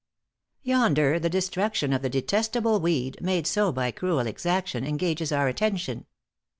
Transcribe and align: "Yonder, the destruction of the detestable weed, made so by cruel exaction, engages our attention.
"Yonder, 0.63 1.19
the 1.19 1.29
destruction 1.29 1.93
of 1.93 2.01
the 2.01 2.09
detestable 2.09 2.79
weed, 2.79 3.19
made 3.21 3.45
so 3.45 3.71
by 3.71 3.91
cruel 3.91 4.21
exaction, 4.25 4.83
engages 4.83 5.31
our 5.31 5.47
attention. 5.47 6.07